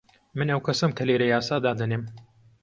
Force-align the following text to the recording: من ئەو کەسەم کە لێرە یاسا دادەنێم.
من 0.37 0.47
ئەو 0.51 0.59
کەسەم 0.67 0.91
کە 0.97 1.03
لێرە 1.07 1.27
یاسا 1.33 1.55
دادەنێم. 1.65 2.03